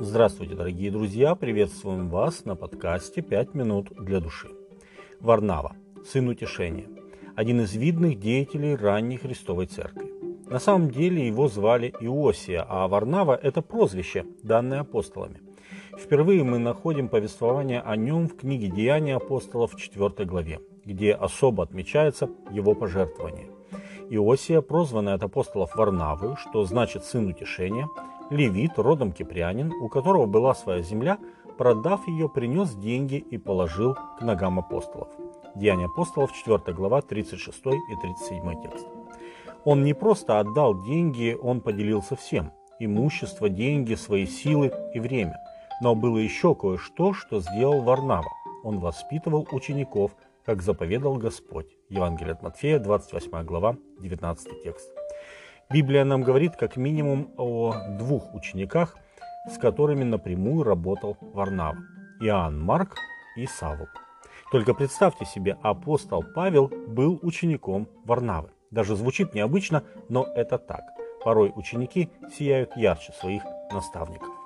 [0.00, 1.34] Здравствуйте, дорогие друзья!
[1.34, 4.48] Приветствуем вас на подкасте «Пять минут для души».
[5.18, 5.74] Варнава,
[6.06, 6.86] сын утешения,
[7.34, 10.12] один из видных деятелей ранней Христовой Церкви.
[10.46, 15.40] На самом деле его звали Иосия, а Варнава– это прозвище, данное апостолами.
[15.98, 21.64] Впервые мы находим повествование о нем в книге «Деяния апостолов» в 4 главе, где особо
[21.64, 23.48] отмечается его пожертвование.
[24.10, 27.88] Иосия, прозванный от апостолов Варнавы, что значит «сын утешения»,
[28.30, 31.18] Левит, родом кипрянин, у которого была своя земля,
[31.56, 35.08] продав ее, принес деньги и положил к ногам апостолов.
[35.54, 38.86] Деяния апостолов, 4 глава, 36 и 37 текст.
[39.64, 45.36] Он не просто отдал деньги, он поделился всем– имущество, деньги, свои силы и время.
[45.80, 48.30] Но было еще кое-что, что сделал Варнава.
[48.62, 50.12] Он воспитывал учеников,
[50.44, 51.76] как заповедал Господь.
[51.88, 54.90] Евангелие от Матфея, 28 глава, 19 текст.
[55.70, 58.96] Библия нам говорит как минимум о двух учениках,
[59.50, 61.76] с которыми напрямую работал Варнава.
[62.22, 62.96] Иоанн Марк
[63.36, 63.86] и Савл.
[64.50, 68.50] Только представьте себе, апостол Павел был учеником Варнавы.
[68.70, 70.84] Даже звучит необычно, но это так.
[71.22, 74.37] Порой ученики сияют ярче своих наставников.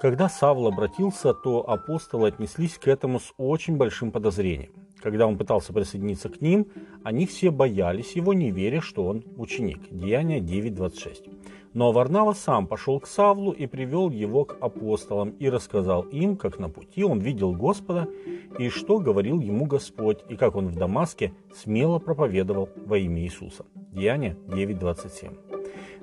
[0.00, 4.70] Когда Савл обратился, то апостолы отнеслись к этому с очень большим подозрением.
[5.00, 6.68] Когда он пытался присоединиться к ним,
[7.02, 9.80] они все боялись его, не веря, что он ученик.
[9.90, 11.32] Деяние 9.26.
[11.74, 16.58] Но Варнава сам пошел к Савлу и привел его к апостолам и рассказал им, как
[16.58, 18.08] на пути он видел Господа
[18.58, 23.66] и что говорил ему Господь, и как он в Дамаске смело проповедовал во имя Иисуса.
[23.92, 25.47] Деяние 9.27.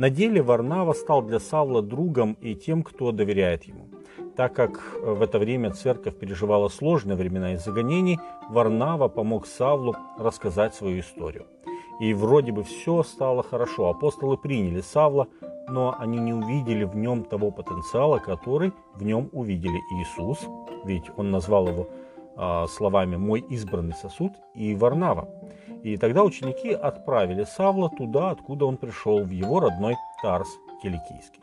[0.00, 3.90] На деле Варнава стал для Савла другом и тем, кто доверяет ему.
[4.34, 9.94] Так как э, в это время церковь переживала сложные времена из-за гонений, Варнава помог Савлу
[10.18, 11.44] рассказать свою историю.
[12.00, 13.90] И вроде бы все стало хорошо.
[13.90, 15.28] Апостолы приняли Савла,
[15.68, 20.38] но они не увидели в нем того потенциала, который в нем увидели Иисус,
[20.86, 21.88] ведь он назвал его
[22.38, 25.28] э, словами «мой избранный сосуд» и Варнава.
[25.82, 30.48] И тогда ученики отправили Савла туда, откуда он пришел, в его родной Тарс
[30.82, 31.40] Киликийский.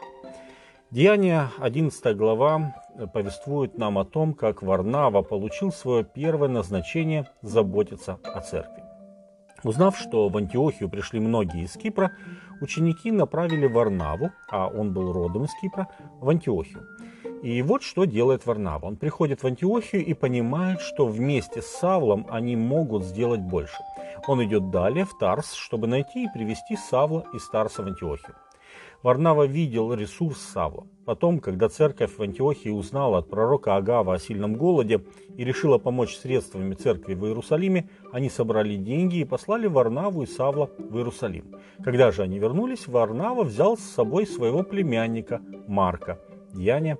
[0.91, 2.75] Деяние 11 глава
[3.13, 8.83] повествует нам о том, как Варнава получил свое первое назначение заботиться о церкви.
[9.63, 12.11] Узнав, что в Антиохию пришли многие из Кипра,
[12.61, 15.87] ученики направили Варнаву, а он был родом из Кипра,
[16.21, 16.87] в Антиохию.
[17.43, 18.85] И вот что делает Варнава.
[18.85, 23.77] Он приходит в Антиохию и понимает, что вместе с Савлом они могут сделать больше.
[24.27, 28.35] Он идет далее в Тарс, чтобы найти и привести Савла из Тарса в Антиохию.
[29.03, 30.87] Варнава видел ресурс Савла.
[31.05, 35.01] Потом, когда церковь в Антиохии узнала от пророка Агава о сильном голоде
[35.37, 40.71] и решила помочь средствами церкви в Иерусалиме, они собрали деньги и послали Варнаву и Савла
[40.77, 41.55] в Иерусалим.
[41.83, 46.19] Когда же они вернулись, Варнава взял с собой своего племянника Марка.
[46.53, 46.97] Деяние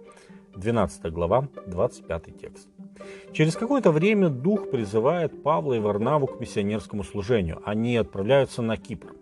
[0.56, 2.68] 12 глава, 25 текст.
[3.32, 7.62] Через какое-то время Дух призывает Павла и Варнаву к миссионерскому служению.
[7.66, 9.14] Они отправляются на Кипр.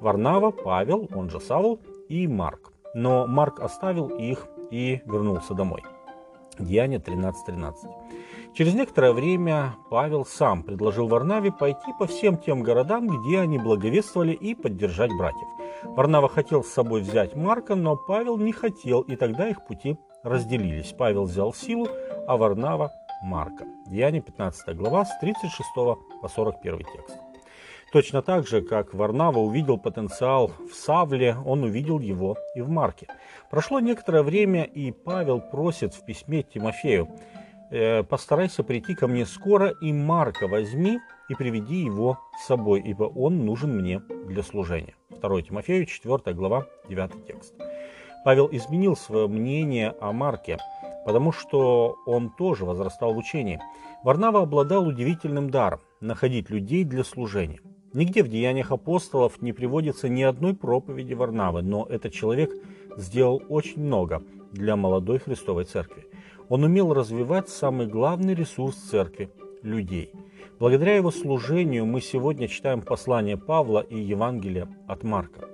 [0.00, 2.72] Варнава, Павел, он же Савл, и Марк.
[2.94, 5.82] Но Марк оставил их и вернулся домой.
[6.58, 7.34] Деяние 13.13.
[7.46, 7.90] 13.
[8.54, 14.32] Через некоторое время Павел сам предложил Варнаве пойти по всем тем городам, где они благовествовали,
[14.32, 15.48] и поддержать братьев.
[15.84, 20.94] Варнава хотел с собой взять Марка, но Павел не хотел, и тогда их пути разделились.
[20.96, 21.88] Павел взял силу,
[22.26, 22.92] а Варнава–
[23.22, 23.64] Марка.
[23.86, 27.27] Деяние 15 глава с 36 по 41 текст.
[27.90, 33.06] Точно так же, как Варнава увидел потенциал в Савле, он увидел его и в Марке.
[33.50, 37.08] Прошло некоторое время, и Павел просит в письме Тимофею,
[37.70, 40.98] «Э, «Постарайся прийти ко мне скоро, и Марка возьми
[41.30, 44.94] и приведи его с собой, ибо он нужен мне для служения».
[45.22, 47.54] 2 Тимофею, 4 глава, 9 текст.
[48.22, 50.58] Павел изменил свое мнение о Марке,
[51.06, 53.60] потому что он тоже возрастал в учении.
[54.04, 57.60] Варнава обладал удивительным даром– находить людей для служения.
[57.94, 62.50] Нигде в деяниях апостолов не приводится ни одной проповеди Варнавы, но этот человек
[62.96, 64.22] сделал очень много
[64.52, 66.06] для молодой Христовой Церкви.
[66.48, 69.30] Он умел развивать самый главный ресурс Церкви–
[69.62, 70.12] людей.
[70.58, 75.48] Благодаря его служению мы сегодня читаем послание Павла и Евангелие от Марка.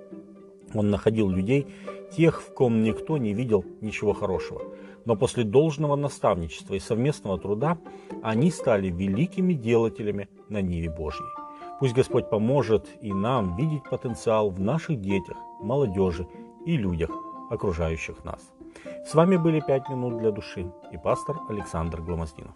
[0.73, 1.67] Он находил людей,
[2.15, 4.61] тех, в ком никто не видел ничего хорошего.
[5.05, 7.77] Но после должного наставничества и совместного труда
[8.23, 11.44] они стали великими делателями на Ниве Божьей.
[11.79, 16.27] Пусть Господь поможет и нам видеть потенциал в наших детях, молодежи
[16.65, 17.09] и людях,
[17.49, 18.41] окружающих нас.
[19.05, 22.55] С вами были «Пять минут для души» и пастор Александр Гломоздинов.